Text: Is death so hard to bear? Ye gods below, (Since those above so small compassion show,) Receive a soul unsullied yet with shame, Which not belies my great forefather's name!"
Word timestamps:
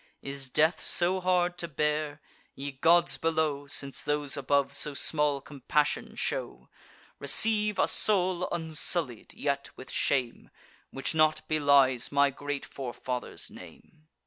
Is 0.23 0.49
death 0.49 0.79
so 0.81 1.19
hard 1.21 1.59
to 1.59 1.67
bear? 1.67 2.21
Ye 2.55 2.71
gods 2.71 3.17
below, 3.17 3.67
(Since 3.67 4.01
those 4.01 4.35
above 4.35 4.73
so 4.73 4.95
small 4.95 5.41
compassion 5.41 6.15
show,) 6.15 6.69
Receive 7.19 7.77
a 7.77 7.87
soul 7.87 8.47
unsullied 8.51 9.31
yet 9.35 9.69
with 9.75 9.91
shame, 9.91 10.49
Which 10.89 11.13
not 11.13 11.47
belies 11.47 12.11
my 12.11 12.31
great 12.31 12.65
forefather's 12.65 13.51
name!" 13.51 14.07